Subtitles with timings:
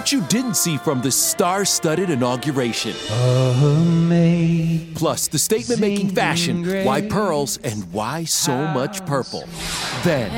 [0.00, 2.94] What you didn't see from the star studded inauguration.
[4.94, 9.44] Plus, the statement making fashion, why pearls, and why so much purple.
[10.02, 10.30] Then,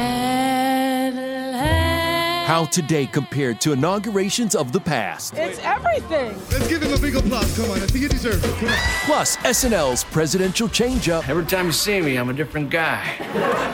[2.44, 5.34] how today compared to inaugurations of the past.
[5.36, 6.34] It's everything.
[6.50, 7.56] Let's give him a big applause.
[7.56, 8.56] Come on, I think he deserves it.
[8.56, 8.74] Come on.
[9.04, 11.28] Plus, SNL's presidential changeup.
[11.28, 12.98] Every time you see me, I'm a different guy.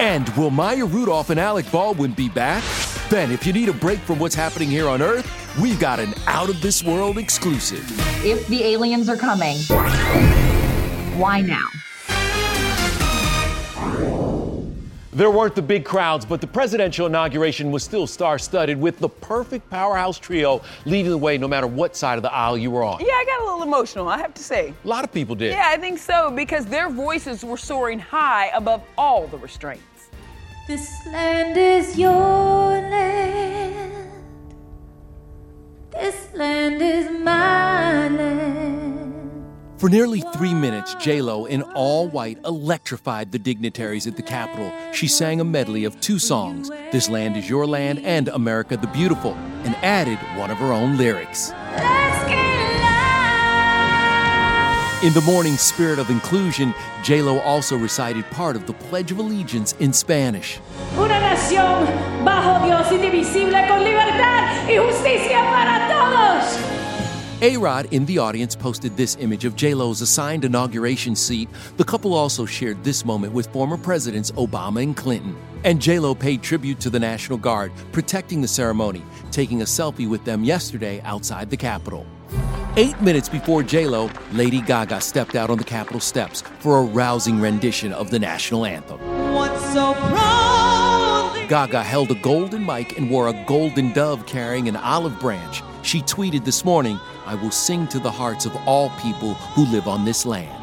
[0.01, 2.63] And will Maya Rudolph and Alec Baldwin be back?
[3.09, 6.15] Then, if you need a break from what's happening here on Earth, we've got an
[6.27, 7.85] out of this world exclusive.
[8.25, 9.57] If the aliens are coming,
[11.19, 11.67] why now?
[15.13, 19.09] There weren't the big crowds, but the presidential inauguration was still star studded with the
[19.09, 22.85] perfect powerhouse trio leading the way no matter what side of the aisle you were
[22.85, 23.01] on.
[23.01, 24.73] Yeah, I got a little emotional, I have to say.
[24.85, 25.51] A lot of people did.
[25.51, 29.83] Yeah, I think so, because their voices were soaring high above all the restraints.
[30.69, 33.68] This land is your land.
[36.01, 39.15] This land is my land.
[39.79, 44.73] For nearly three minutes, J-Lo, in all white, electrified the dignitaries at the Capitol.
[44.93, 48.87] She sang a medley of two songs, This Land Is Your Land and America the
[48.87, 51.53] Beautiful, and added one of her own lyrics.
[55.01, 59.75] In the morning spirit of inclusion, J-Lo also recited part of the Pledge of Allegiance
[59.79, 60.59] in Spanish.
[60.97, 61.87] Una nación
[62.25, 66.59] bajo Dios indivisible con libertad y justicia para todos.
[67.41, 71.49] A-Rod in the audience posted this image of J-Lo's assigned inauguration seat.
[71.77, 75.37] The couple also shared this moment with former presidents Obama and Clinton.
[75.63, 80.25] And J-Lo paid tribute to the National Guard, protecting the ceremony, taking a selfie with
[80.25, 82.05] them yesterday outside the Capitol.
[82.79, 87.41] Eight minutes before J-Lo, Lady Gaga stepped out on the Capitol steps for a rousing
[87.41, 89.01] rendition of the national anthem.
[89.35, 89.95] What's so
[91.49, 95.61] Gaga held a golden mic and wore a golden dove carrying an olive branch.
[95.83, 99.89] She tweeted this morning, I will sing to the hearts of all people who live
[99.89, 100.55] on this land.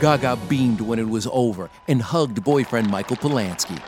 [0.00, 3.82] Gaga beamed when it was over and hugged boyfriend Michael Polansky.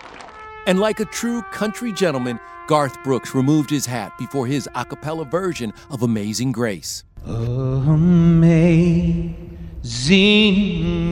[0.67, 5.27] And like a true country gentleman, Garth Brooks removed his hat before his a cappella
[5.27, 7.05] version of Amazing Grace.
[7.27, 8.55] Amazing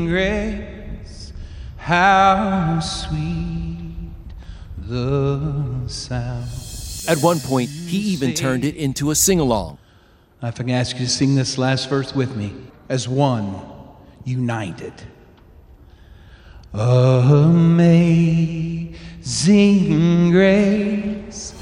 [0.06, 1.32] grace,
[1.76, 4.10] how sweet
[4.78, 6.48] the sound.
[7.08, 9.78] At one point, he even turned it into a sing along.
[10.42, 12.54] If I can ask you to sing this last verse with me
[12.88, 13.54] as one,
[14.24, 14.94] united.
[16.74, 18.30] Amazing
[20.30, 21.52] grace.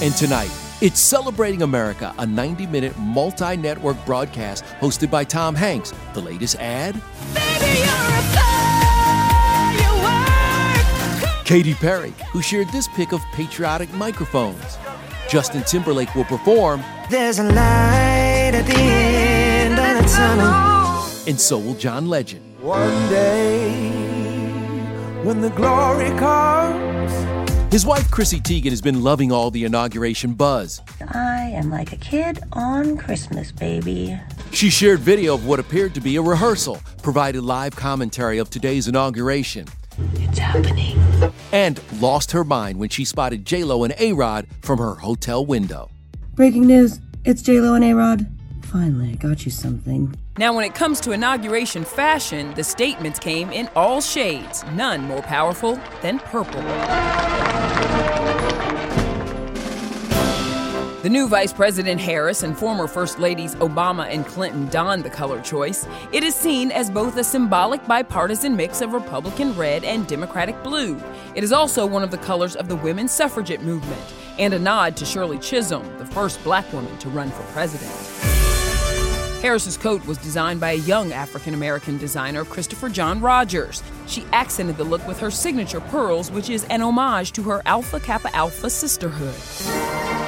[0.00, 0.50] And tonight,
[0.80, 5.92] it's Celebrating America, a 90 minute multi network broadcast hosted by Tom Hanks.
[6.14, 6.94] The latest ad?
[11.44, 14.78] Katy Perry, who shared this pic of patriotic microphones.
[15.28, 16.84] Justin Timberlake will perform.
[17.10, 21.04] There's a light at the end of the tunnel.
[21.26, 22.42] And so will John Legend.
[22.60, 23.91] One day,
[25.24, 27.12] when the glory comes.
[27.72, 30.82] His wife, Chrissy Teigen, has been loving all the inauguration buzz.
[31.14, 34.20] I am like a kid on Christmas, baby.
[34.50, 38.88] She shared video of what appeared to be a rehearsal, provided live commentary of today's
[38.88, 39.66] inauguration.
[40.16, 40.98] It's happening.
[41.52, 45.88] And lost her mind when she spotted J-Lo and A-Rod from her hotel window.
[46.34, 48.26] Breaking news, it's J-Lo and A-Rod.
[48.72, 50.14] Finally, I got you something.
[50.38, 55.20] Now, when it comes to inauguration fashion, the statements came in all shades, none more
[55.20, 56.62] powerful than purple.
[61.02, 65.42] The new Vice President Harris and former First Ladies Obama and Clinton donned the color
[65.42, 65.86] choice.
[66.10, 70.98] It is seen as both a symbolic bipartisan mix of Republican red and Democratic blue.
[71.34, 74.96] It is also one of the colors of the women's suffragette movement and a nod
[74.96, 78.31] to Shirley Chisholm, the first black woman to run for president.
[79.42, 83.82] Harris's coat was designed by a young African American designer, Christopher John Rogers.
[84.06, 87.98] She accented the look with her signature pearls, which is an homage to her Alpha
[87.98, 89.34] Kappa Alpha sisterhood.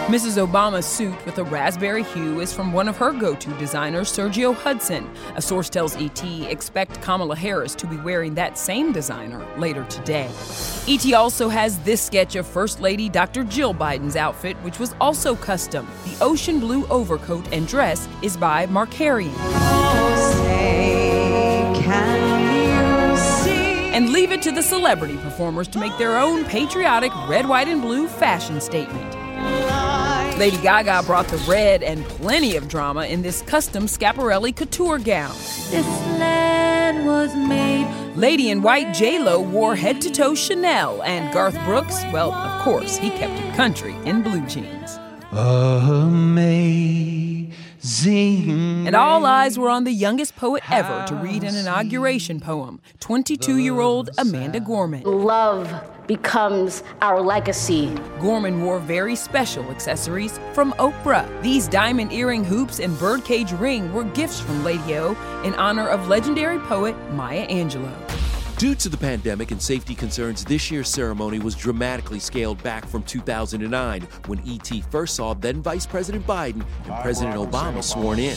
[0.08, 0.36] Mrs.
[0.36, 4.54] Obama's suit with a raspberry hue is from one of her go to designers, Sergio
[4.54, 5.10] Hudson.
[5.34, 10.28] A source tells ET expect Kamala Harris to be wearing that same designer later today.
[10.86, 13.44] ET also has this sketch of First Lady Dr.
[13.44, 15.88] Jill Biden's outfit, which was also custom.
[16.04, 19.32] The ocean blue overcoat and dress is by Markarian.
[23.94, 27.80] And leave it to the celebrity performers to make their own patriotic red, white, and
[27.80, 29.23] blue fashion statement.
[30.36, 35.34] Lady Gaga brought the red and plenty of drama in this custom Schiaparelli couture gown.
[35.70, 35.86] This
[36.18, 37.86] land was made.
[38.16, 43.32] Lady in White J-Lo wore head-to-toe Chanel, and Garth Brooks, well, of course, he kept
[43.40, 44.98] it country in blue jeans.
[45.36, 46.44] Amazing.
[48.86, 54.10] And all eyes were on the youngest poet ever to read an inauguration poem, 22-year-old
[54.18, 55.02] Amanda Gorman.
[55.02, 55.68] Love
[56.06, 57.92] becomes our legacy.
[58.20, 61.26] Gorman wore very special accessories from Oprah.
[61.42, 66.06] These diamond earring hoops and birdcage ring were gifts from Lady O in honor of
[66.06, 68.03] legendary poet Maya Angelou.
[68.64, 73.02] Due to the pandemic and safety concerns, this year's ceremony was dramatically scaled back from
[73.02, 78.34] 2009 when ET first saw then Vice President Biden and President Obama sworn in.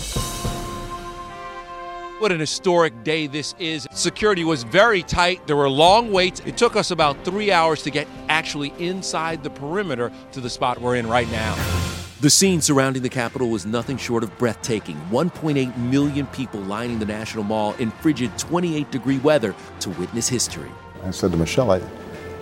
[2.20, 3.88] What an historic day this is.
[3.94, 5.48] Security was very tight.
[5.48, 6.42] There were long waits.
[6.46, 10.82] It took us about three hours to get actually inside the perimeter to the spot
[10.82, 11.97] we're in right now.
[12.20, 14.96] The scene surrounding the Capitol was nothing short of breathtaking.
[15.12, 20.72] 1.8 million people lining the National Mall in frigid 28 degree weather to witness history.
[21.04, 21.84] I said to Michelle, I, I'm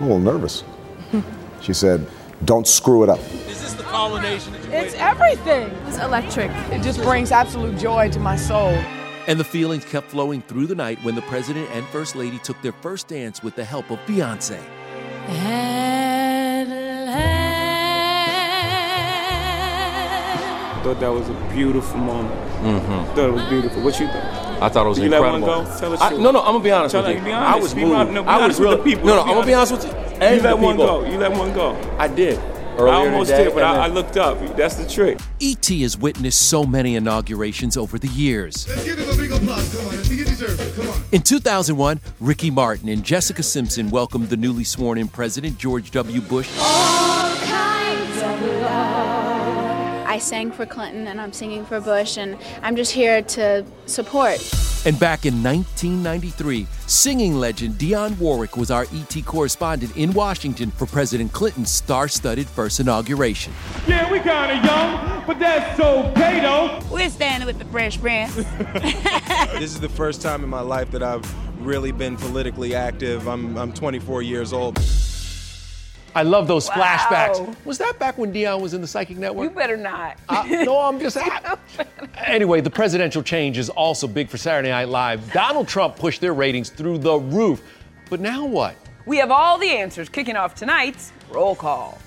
[0.00, 0.64] little nervous.
[1.60, 2.08] she said,
[2.46, 3.18] Don't screw it up.
[3.18, 4.54] Is this the coronation?
[4.72, 5.70] It's everything.
[5.86, 6.50] It's electric.
[6.72, 8.70] It just brings absolute joy to my soul.
[9.26, 12.60] And the feelings kept flowing through the night when the President and First Lady took
[12.62, 14.58] their first dance with the help of Beyonce.
[15.28, 16.05] I
[20.86, 22.34] thought that was a beautiful moment.
[22.62, 22.92] Mm-hmm.
[22.92, 23.82] I thought it was beautiful.
[23.82, 24.24] What you think?
[24.62, 25.40] I thought it was you incredible.
[25.46, 25.78] let one go?
[25.78, 26.20] Tell the I- truth.
[26.20, 27.24] no, no, I'm gonna be honest Tell with her- you.
[27.24, 27.94] Be I was Be moved.
[27.96, 29.04] hon- no, be I was real- people.
[29.06, 29.88] No, no, I'm gonna be honest honest.
[29.88, 30.10] with you.
[30.10, 31.00] You And let one people.
[31.02, 31.10] go.
[31.10, 31.76] You let one go.
[31.98, 32.38] I did.
[32.78, 34.38] I almost today, did, but I, I looked up.
[34.56, 35.18] That's the trick.
[35.40, 38.68] ET has witnessed so many inaugurations over the years.
[38.68, 39.74] Let's give him a big applause.
[39.74, 40.74] Come on, I think he deserves it.
[40.76, 41.00] Come on.
[41.10, 46.20] In 2001, Ricky Martin and Jessica Simpson welcomed the newly sworn in President George W.
[46.20, 46.50] Bush.
[50.16, 54.40] I sang for Clinton and I'm singing for Bush, and I'm just here to support.
[54.86, 60.86] And back in 1993, singing legend Dionne Warwick was our ET correspondent in Washington for
[60.86, 63.52] President Clinton's star studded first inauguration.
[63.86, 66.80] Yeah, we kinda young, but that's okay though.
[66.90, 68.34] We're standing with the Fresh Prince.
[69.58, 71.30] this is the first time in my life that I've
[71.60, 73.28] really been politically active.
[73.28, 74.78] I'm, I'm 24 years old.
[76.16, 76.76] I love those Wow.
[76.76, 77.56] flashbacks.
[77.66, 79.44] Was that back when Dionne was in the Psychic Network?
[79.44, 80.16] You better not.
[80.30, 81.18] Uh, no, I'm just.
[82.16, 85.30] anyway, the presidential change is also big for Saturday Night Live.
[85.34, 87.60] Donald Trump pushed their ratings through the roof.
[88.08, 88.76] But now what?
[89.04, 91.98] We have all the answers kicking off tonight's roll call.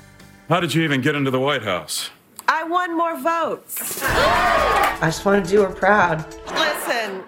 [0.49, 2.09] How did you even get into the White House?
[2.47, 4.01] I won more votes.
[4.03, 6.25] I just want to do her proud.
[6.47, 7.21] Listen,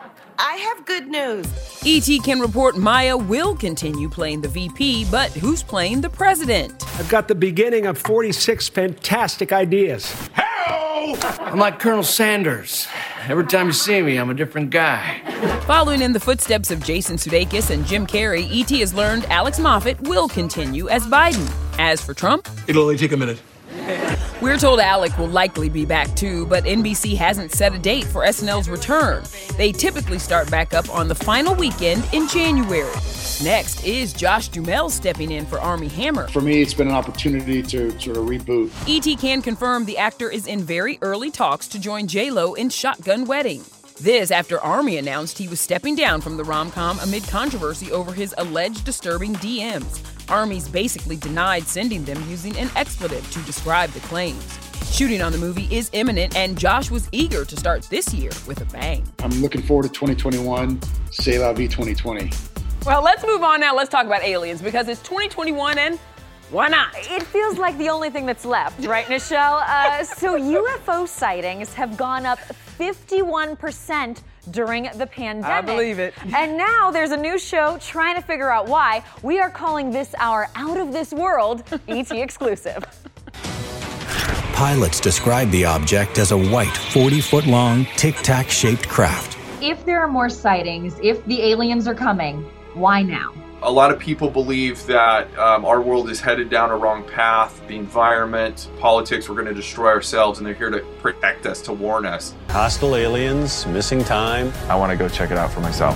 [0.43, 1.45] I have good news.
[1.86, 6.83] ET can report Maya will continue playing the VP, but who's playing the president?
[6.98, 10.12] I've got the beginning of 46 fantastic ideas.
[10.33, 11.15] Hello!
[11.41, 12.88] I'm like Colonel Sanders.
[13.27, 15.21] Every time you see me, I'm a different guy.
[15.67, 20.01] Following in the footsteps of Jason Sudeikis and Jim Carrey, ET has learned Alex Moffat
[20.01, 21.48] will continue as Biden.
[21.77, 23.39] As for Trump, It'll only take a minute.
[24.41, 28.23] we're told Alec will likely be back too, but NBC hasn't set a date for
[28.23, 29.23] SNL's return.
[29.57, 32.93] They typically start back up on the final weekend in January.
[33.43, 36.27] Next is Josh Duhamel stepping in for Armie Hammer.
[36.27, 38.71] For me, it's been an opportunity to sort of reboot.
[38.88, 43.25] ET can confirm the actor is in very early talks to join J-Lo in Shotgun
[43.25, 43.63] Wedding.
[44.00, 48.33] This after Army announced he was stepping down from the rom-com amid controversy over his
[48.38, 50.20] alleged disturbing DMs.
[50.31, 54.57] Armie's basically denied sending them using an expletive to describe the claims.
[54.91, 58.61] Shooting on the movie is imminent, and Josh was eager to start this year with
[58.61, 59.05] a bang.
[59.19, 60.79] I'm looking forward to 2021.
[61.11, 62.29] C'est la vie 2020.
[62.85, 63.75] Well, let's move on now.
[63.75, 66.00] Let's talk about aliens because it's 2021 and
[66.50, 66.89] why not?
[66.95, 69.63] It feels like the only thing that's left, right, Nischelle?
[69.65, 72.39] Uh, so UFO sightings have gone up
[72.77, 75.45] 51% during the pandemic.
[75.50, 76.13] I believe it.
[76.36, 79.03] And now there's a new show trying to figure out why.
[79.21, 82.83] We are calling this our Out of This World ET exclusive.
[84.53, 89.38] Pilots describe the object as a white, 40 foot long, tic tac shaped craft.
[89.62, 92.43] If there are more sightings, if the aliens are coming,
[92.74, 93.33] why now?
[93.63, 97.61] A lot of people believe that um, our world is headed down a wrong path.
[97.67, 101.73] The environment, politics, we're going to destroy ourselves, and they're here to protect us, to
[101.73, 102.33] warn us.
[102.49, 104.51] Hostile aliens, missing time.
[104.67, 105.95] I want to go check it out for myself.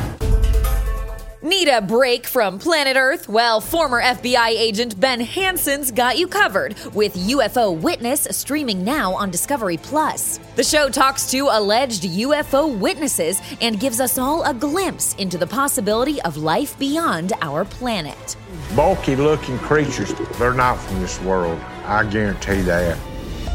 [1.46, 3.30] Need a break from planet Earth?
[3.30, 9.30] Well, former FBI agent Ben Hansen's got you covered with UFO Witness streaming now on
[9.30, 10.40] Discovery Plus.
[10.56, 15.46] The show talks to alleged UFO witnesses and gives us all a glimpse into the
[15.46, 18.36] possibility of life beyond our planet.
[18.75, 20.16] Bulky looking creatures.
[20.40, 21.60] They're not from this world.
[21.86, 22.98] I guarantee that.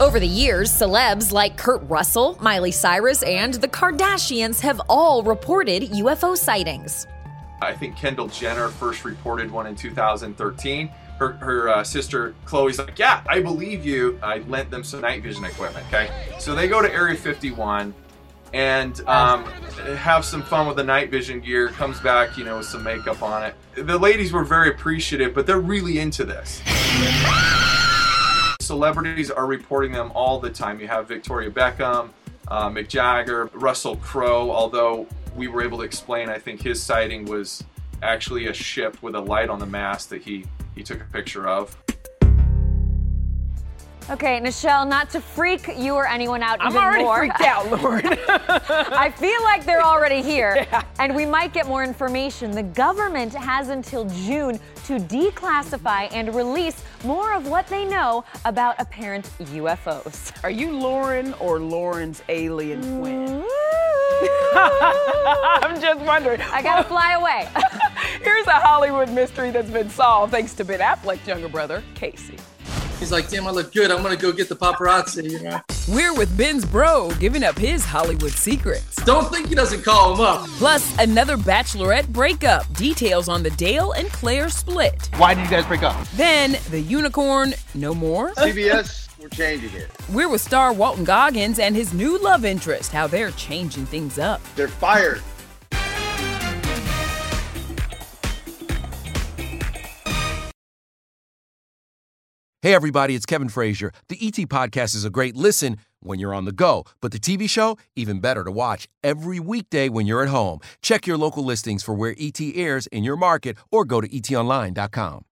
[0.01, 5.91] Over the years, celebs like Kurt Russell, Miley Cyrus, and the Kardashians have all reported
[5.91, 7.09] UFO sightings.
[7.63, 10.91] I think Kendall Jenner first reported one in 2013.
[11.19, 14.19] Her, her uh, sister Khloe's like, Yeah, I believe you.
[14.23, 15.87] I lent them some night vision equipment.
[15.89, 16.11] Okay.
[16.39, 17.95] So they go to Area 51
[18.53, 19.45] and um,
[19.97, 21.69] have some fun with the night vision gear.
[21.69, 23.55] Comes back, you know, with some makeup on it.
[23.75, 26.63] The ladies were very appreciative, but they're really into this.
[28.61, 30.81] Celebrities are reporting them all the time.
[30.81, 32.11] You have Victoria Beckham,
[32.49, 37.25] uh, Mick Jagger, Russell Crowe, although we were able to explain, I think his sighting
[37.25, 37.65] was
[38.03, 40.45] actually a ship with a light on the mast that he,
[40.75, 41.77] he took a picture of.
[44.09, 47.19] Okay, Nischelle, not to freak you or anyone out I'm even already more.
[47.19, 48.05] freaked out, Lord.
[48.29, 50.67] I feel like they're already here,
[50.99, 52.51] and we might get more information.
[52.51, 58.75] The government has until June to declassify and release more of what they know about
[58.81, 60.33] apparent UFOs.
[60.43, 63.29] Are you Lauren or Lauren's alien twin?
[63.29, 63.60] Mm-hmm.
[64.53, 66.41] I'm just wondering.
[66.43, 67.49] I gotta fly away.
[68.23, 72.37] Here's a Hollywood mystery that's been solved thanks to Ben Affleck's younger brother, Casey.
[72.99, 73.91] He's like, damn, I look good.
[73.91, 75.61] I'm gonna go get the paparazzi, you know.
[75.89, 78.95] We're with Ben's bro giving up his Hollywood secrets.
[79.07, 80.47] Don't think he doesn't call him up.
[80.59, 82.71] Plus, another bachelorette breakup.
[82.75, 85.09] Details on the Dale and Clare split.
[85.17, 85.97] Why did you guys break up?
[86.11, 88.33] Then the unicorn, no more.
[88.35, 89.91] CBS, we're changing it.
[90.13, 94.41] We're with star Walton Goggins and his new love interest, how they're changing things up.
[94.57, 95.23] They're fired.
[102.63, 103.91] Hey, everybody, it's Kevin Frazier.
[104.11, 107.49] The ET Podcast is a great listen when you're on the go, but the TV
[107.49, 110.61] show, even better to watch every weekday when you're at home.
[110.83, 115.25] Check your local listings for where ET airs in your market or go to etonline.com.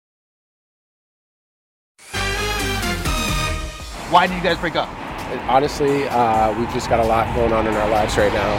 [4.10, 4.88] Why did you guys break up?
[5.48, 8.52] Honestly, uh, we've just got a lot going on in our lives right now.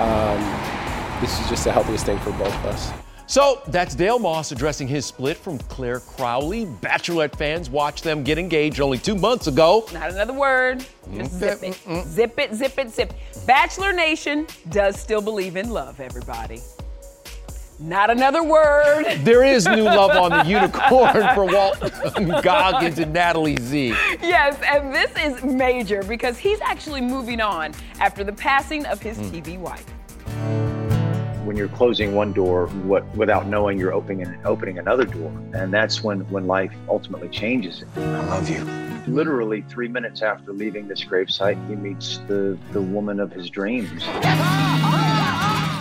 [0.00, 2.90] Um, this is just the healthiest thing for both of us.
[3.26, 6.66] So that's Dale Moss addressing his split from Clare Crawley.
[6.66, 9.86] Bachelorette fans watched them get engaged only two months ago.
[9.92, 10.84] Not another word.
[11.14, 11.74] Just zip it.
[12.08, 13.46] Zip it, zip it, zip it.
[13.46, 16.60] Bachelor Nation does still believe in love, everybody.
[17.80, 19.06] Not another word.
[19.30, 21.78] There is new love on the unicorn for Walt
[22.42, 23.90] Goggins and Natalie Zea.
[24.22, 29.18] Yes, and this is major because he's actually moving on after the passing of his
[29.18, 29.24] hmm.
[29.30, 29.86] TV wife.
[31.44, 36.02] when you're closing one door what, without knowing you're opening opening another door and that's
[36.04, 38.62] when when life ultimately changes i love you
[39.08, 44.04] literally three minutes after leaving this gravesite he meets the the woman of his dreams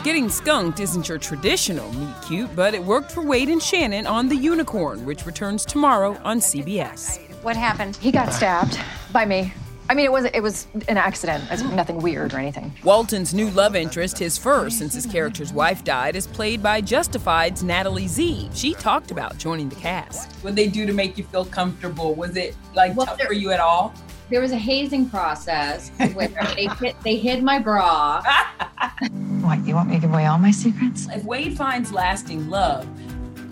[0.04, 4.30] Getting skunked isn't your traditional meet cute, but it worked for Wade and Shannon on
[4.30, 7.20] The Unicorn, which returns tomorrow on CBS.
[7.44, 7.98] What happened?
[7.98, 8.80] He got stabbed
[9.12, 9.54] by me.
[9.90, 11.44] I mean, it was it was an accident.
[11.52, 12.72] It's nothing weird or anything.
[12.84, 17.64] Walton's new love interest, his first since his character's wife died, is played by Justified's
[17.64, 18.50] Natalie Zea.
[18.54, 20.32] She talked about joining the cast.
[20.44, 22.14] What they do to make you feel comfortable?
[22.16, 23.94] Was it like Well, tough there- for you at all?
[24.30, 28.22] There was a hazing process where they hid, they hid my bra.
[29.50, 29.66] What?
[29.66, 31.08] You want me to give away all my secrets?
[31.12, 32.88] If Wade finds lasting love,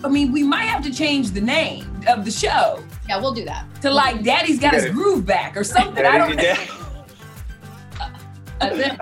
[0.04, 3.44] I mean, we might have to change the name of the show Yeah, we'll do
[3.46, 3.66] that.
[3.82, 6.06] to like Daddy's got his groove back or something.
[6.06, 6.54] I don't know.
[8.60, 8.96] That's.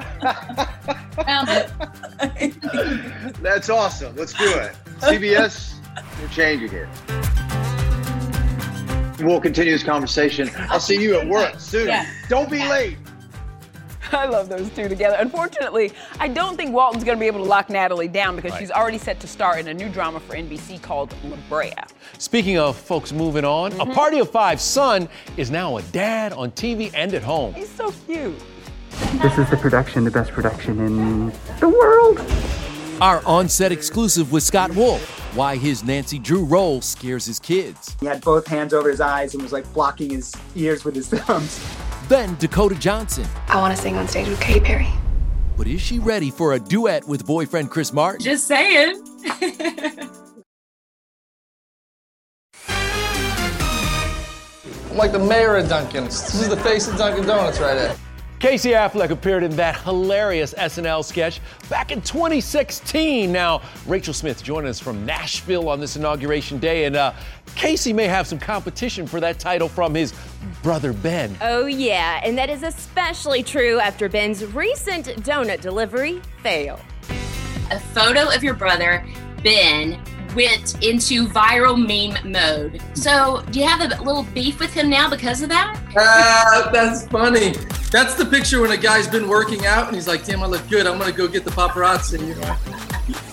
[1.22, 1.70] Found it.
[3.42, 4.16] That's awesome.
[4.16, 4.72] Let's do it.
[5.00, 5.74] CBS,
[6.22, 6.88] we're changing it.
[9.22, 10.48] We'll continue this conversation.
[10.70, 11.88] I'll see you at work soon.
[11.88, 12.06] Yeah.
[12.30, 12.96] Don't be late.
[14.12, 15.16] I love those two together.
[15.18, 18.70] Unfortunately, I don't think Walton's going to be able to lock Natalie down because she's
[18.70, 21.72] already set to star in a new drama for NBC called La Brea.
[22.18, 23.92] Speaking of folks moving on, a mm-hmm.
[23.92, 27.54] party of five son is now a dad on TV and at home.
[27.54, 28.34] He's so cute.
[29.20, 32.20] This is the production, the best production in the world.
[33.00, 37.94] Our on set exclusive with Scott Wolf why his Nancy Drew role scares his kids.
[38.00, 41.08] He had both hands over his eyes and was like blocking his ears with his
[41.10, 41.60] thumbs.
[42.08, 43.26] Then Dakota Johnson.
[43.48, 44.88] I want to sing on stage with Katy Perry.
[45.56, 48.20] But is she ready for a duet with boyfriend Chris Martin?
[48.20, 49.02] Just saying.
[54.90, 56.22] I'm like the mayor of Dunkin's.
[56.22, 57.96] This is the face of Dunkin' Donuts right there.
[58.38, 63.32] Casey Affleck appeared in that hilarious SNL sketch back in 2016.
[63.32, 67.14] Now, Rachel Smith joining us from Nashville on this inauguration day, and uh,
[67.54, 70.12] Casey may have some competition for that title from his
[70.62, 71.36] brother Ben.
[71.40, 76.80] Oh, yeah, and that is especially true after Ben's recent donut delivery fail.
[77.70, 79.04] a photo of your brother,
[79.42, 80.00] Ben,
[80.34, 82.80] went into viral meme mode.
[82.94, 85.80] So, do you have a little beef with him now because of that?
[85.96, 87.52] Ah, that's funny.
[87.90, 90.68] That's the picture when a guy's been working out and he's like, damn, I look
[90.68, 90.86] good.
[90.86, 92.20] I'm going to go get the paparazzi.
[92.20, 92.54] You know?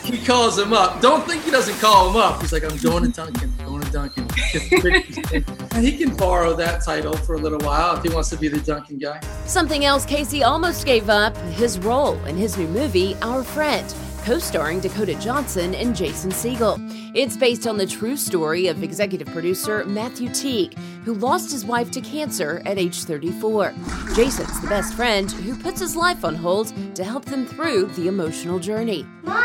[0.04, 1.02] He calls him up.
[1.02, 2.40] Don't think he doesn't call him up.
[2.42, 3.52] He's like, I'm going to Dunkin',
[3.94, 4.28] going to Dunkin'.
[4.52, 5.72] Get the pictures.
[5.72, 8.48] And he can borrow that title for a little while if he wants to be
[8.48, 9.20] the Dunkin' guy.
[9.46, 14.40] Something else Casey almost gave up his role in his new movie, Our Friend, co
[14.40, 16.78] starring Dakota Johnson and Jason Segel.
[17.16, 21.92] It's based on the true story of executive producer Matthew Teague, who lost his wife
[21.92, 23.74] to cancer at age 34.
[24.16, 28.08] Jason's the best friend who puts his life on hold to help them through the
[28.08, 29.06] emotional journey.
[29.22, 29.44] Mom!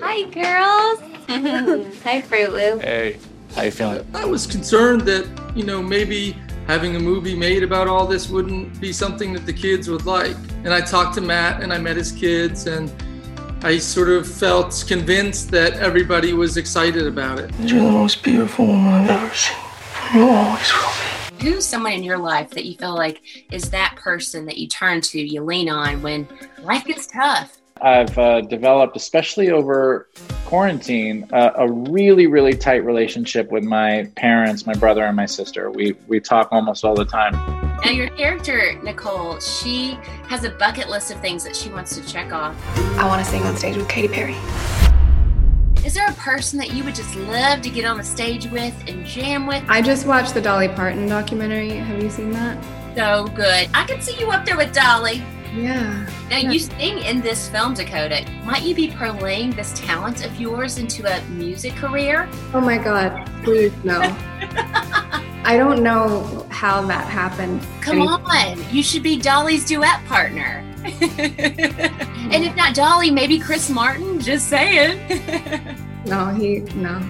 [0.00, 1.00] Hi, girls.
[2.04, 2.82] Hi, Fruit Loop.
[2.82, 3.18] Hey,
[3.56, 4.06] how you feeling?
[4.14, 8.78] I was concerned that, you know, maybe having a movie made about all this wouldn't
[8.80, 10.36] be something that the kids would like.
[10.64, 12.92] And I talked to Matt and I met his kids and
[13.64, 17.50] I sort of felt convinced that everybody was excited about it.
[17.60, 19.56] You're the most beautiful woman I've ever seen.
[20.14, 20.92] You always will
[21.40, 21.44] be.
[21.44, 25.00] Who's someone in your life that you feel like is that person that you turn
[25.00, 26.28] to, you lean on when
[26.62, 27.56] life gets tough?
[27.80, 30.08] I've uh, developed, especially over
[30.44, 35.70] quarantine, uh, a really, really tight relationship with my parents, my brother, and my sister.
[35.70, 37.34] We we talk almost all the time.
[37.84, 42.06] Now, your character, Nicole, she has a bucket list of things that she wants to
[42.06, 42.56] check off.
[42.98, 44.36] I want to sing on stage with Katy Perry.
[45.84, 48.74] Is there a person that you would just love to get on the stage with
[48.88, 49.62] and jam with?
[49.68, 51.70] I just watched the Dolly Parton documentary.
[51.70, 52.56] Have you seen that?
[52.96, 53.68] So good.
[53.72, 55.22] I can see you up there with Dolly.
[55.56, 56.06] Yeah.
[56.28, 58.26] Now, you sing in this film, Dakota.
[58.44, 62.28] Might you be parlaying this talent of yours into a music career?
[62.52, 63.30] Oh my God.
[63.42, 64.00] Please, no.
[65.44, 67.66] I don't know how that happened.
[67.80, 70.64] Come on, you should be Dolly's duet partner.
[70.84, 74.20] and if not Dolly, maybe Chris Martin.
[74.20, 75.00] Just saying.
[76.06, 77.00] No, he, no.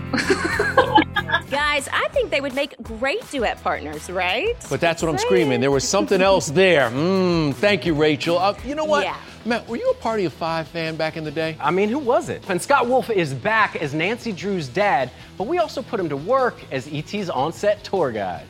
[2.37, 4.57] Guys, I think they would make great duet partners, right?
[4.69, 5.61] But that's what I'm screaming.
[5.61, 6.91] There was something else there.
[6.91, 8.39] Mmm, thank you, Rachel.
[8.39, 9.05] Uh, you know what?
[9.05, 9.17] Yeah.
[9.45, 11.57] Matt, were you a Party of Five fan back in the day?
[11.61, 12.43] I mean, who was it?
[12.49, 16.17] And Scott Wolf is back as Nancy Drew's dad, but we also put him to
[16.17, 18.47] work as ET's on-set tour guide.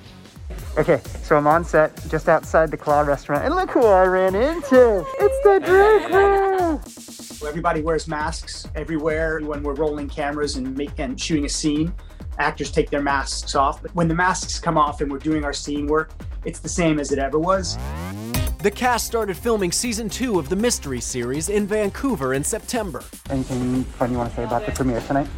[0.79, 4.35] Okay, so I'm on set just outside the Claw restaurant, and look who I ran
[4.35, 5.05] into.
[5.19, 7.47] It's the Drake crew.
[7.47, 11.93] Everybody wears masks everywhere when we're rolling cameras and make and shooting a scene.
[12.39, 15.53] Actors take their masks off, but when the masks come off and we're doing our
[15.53, 16.13] scene work,
[16.45, 17.79] it's the same as it ever was.
[18.59, 23.03] The cast started filming season two of the mystery series in Vancouver in September.
[23.31, 25.29] Anything fun you want to say about the premiere tonight?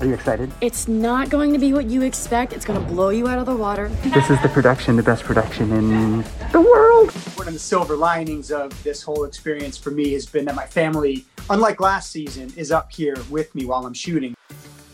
[0.00, 0.50] Are you excited?
[0.60, 2.52] It's not going to be what you expect.
[2.52, 3.88] It's going to blow you out of the water.
[4.02, 6.22] This is the production, the best production in
[6.52, 7.10] the world.
[7.36, 10.66] One of the silver linings of this whole experience for me has been that my
[10.66, 14.35] family unlike last season, is up here with me while I'm shooting.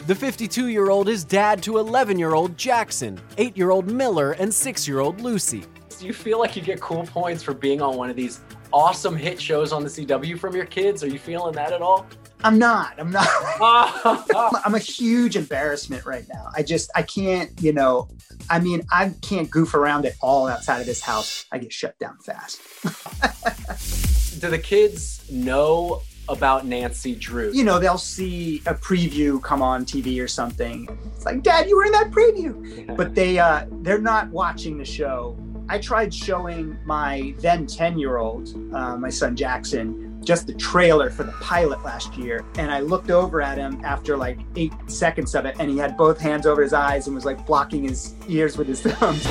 [0.09, 4.33] The 52 year old is dad to 11 year old Jackson, 8 year old Miller,
[4.33, 5.62] and 6 year old Lucy.
[6.01, 8.41] Do you feel like you get cool points for being on one of these
[8.73, 11.05] awesome hit shows on the CW from your kids?
[11.05, 12.05] Are you feeling that at all?
[12.43, 12.99] I'm not.
[12.99, 13.29] I'm not.
[14.65, 16.49] I'm a huge embarrassment right now.
[16.53, 18.09] I just, I can't, you know,
[18.51, 21.47] I mean, I can't goof around at all outside of this house.
[21.53, 22.61] I get shut down fast.
[24.41, 27.53] Do the kids know about Nancy Drew?
[27.53, 30.88] You know, they'll see a preview come on TV or something.
[31.14, 32.97] It's like, Dad, you were in that preview.
[32.97, 35.38] But they, uh, they're not watching the show.
[35.68, 41.11] I tried showing my then 10 year old, uh, my son Jackson, just the trailer
[41.11, 42.45] for the pilot last year.
[42.57, 45.97] And I looked over at him after like eight seconds of it, and he had
[45.97, 49.27] both hands over his eyes and was like blocking his ears with his thumbs.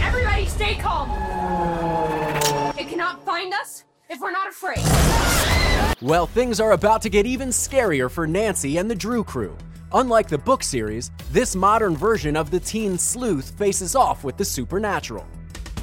[0.00, 1.10] Everybody stay calm.
[2.78, 5.65] It cannot find us if we're not afraid.
[6.02, 9.56] Well, things are about to get even scarier for Nancy and the Drew crew.
[9.94, 14.44] Unlike the book series, this modern version of the teen sleuth faces off with the
[14.44, 15.26] supernatural.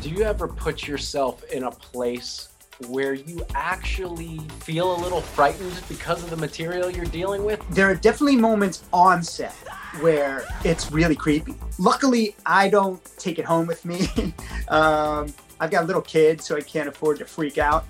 [0.02, 2.49] Do you ever put yourself in a place
[2.89, 7.67] where you actually feel a little frightened because of the material you're dealing with?
[7.71, 9.54] There are definitely moments on set
[9.99, 11.56] where it's really creepy.
[11.80, 14.08] Luckily, I don't take it home with me.
[14.67, 17.88] um, I've got a little kids, so I can't afford to freak out.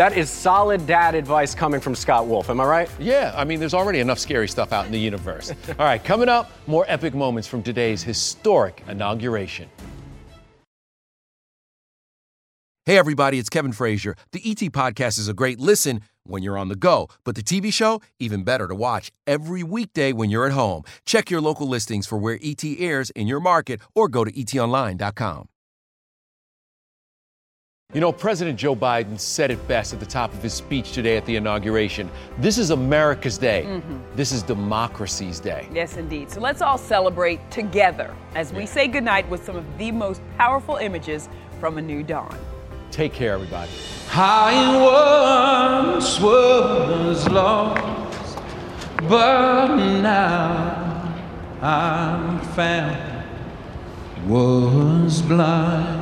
[0.00, 2.48] That is solid dad advice coming from Scott Wolf.
[2.48, 2.90] Am I right?
[2.98, 5.52] Yeah, I mean, there's already enough scary stuff out in the universe.
[5.68, 9.68] All right, coming up, more epic moments from today's historic inauguration.
[12.86, 14.16] Hey, everybody, it's Kevin Frazier.
[14.32, 17.70] The ET Podcast is a great listen when you're on the go, but the TV
[17.70, 20.82] show, even better to watch every weekday when you're at home.
[21.04, 25.50] Check your local listings for where ET airs in your market or go to etonline.com.
[27.92, 31.16] You know, President Joe Biden said it best at the top of his speech today
[31.16, 32.08] at the inauguration.
[32.38, 33.64] This is America's day.
[33.66, 34.00] Mhm.
[34.14, 35.66] This is democracy's day.
[35.74, 36.30] Yes, indeed.
[36.30, 40.76] So let's all celebrate together as we say goodnight with some of the most powerful
[40.76, 42.32] images from A New Dawn.
[42.92, 43.72] Take care, everybody.
[44.14, 44.76] I
[45.96, 48.38] once was lost,
[49.08, 51.12] but now
[51.60, 52.98] I'm found.
[54.28, 55.99] Was blind,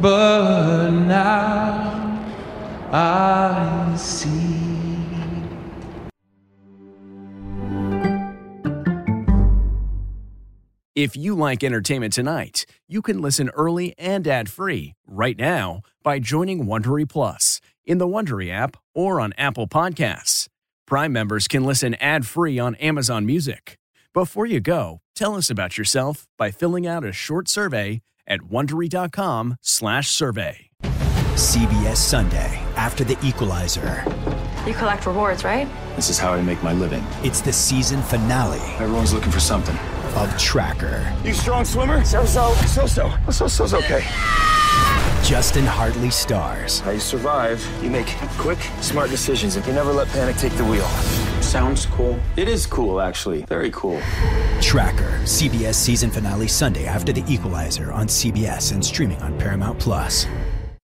[0.00, 2.18] but now
[2.92, 4.58] I see.
[10.96, 16.66] If you like entertainment tonight, you can listen early and ad-free right now by joining
[16.66, 20.48] Wondery Plus in the Wondery app or on Apple Podcasts.
[20.86, 23.78] Prime members can listen ad-free on Amazon Music.
[24.12, 30.70] Before you go, tell us about yourself by filling out a short survey at wondery.com/survey.
[31.34, 34.04] CBS Sunday after the equalizer.
[34.66, 35.68] You collect rewards, right?
[35.96, 37.04] This is how I make my living.
[37.22, 38.60] It's the season finale.
[38.78, 39.76] Everyone's looking for something.
[40.16, 41.12] Of Tracker.
[41.24, 42.04] You strong swimmer?
[42.04, 42.52] So so.
[42.66, 43.12] So so.
[43.30, 44.04] So so's okay.
[45.22, 46.80] Justin Hartley stars.
[46.80, 48.06] How you survive, you make
[48.38, 50.86] quick, smart decisions, and you never let panic take the wheel.
[51.40, 52.18] Sounds cool.
[52.36, 53.42] It is cool, actually.
[53.42, 54.00] Very cool.
[54.60, 55.20] Tracker.
[55.24, 60.26] CBS season finale Sunday after the equalizer on CBS and streaming on Paramount Plus.